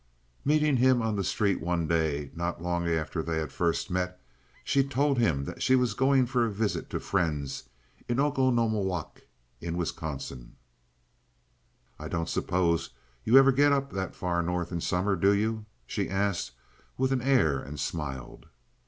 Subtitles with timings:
[0.43, 4.19] Meeting him on the street one day not long after they had first met,
[4.63, 7.69] she told him that she was going for a visit to friends
[8.09, 9.21] at Oconomowoc,
[9.59, 10.55] in Wisconsin.
[11.99, 12.89] "I don't suppose
[13.25, 16.53] you ever get up that far north in summer, do you?" she asked,
[16.97, 18.47] with an air, and smiled.